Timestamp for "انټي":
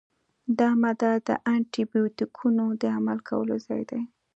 1.53-1.83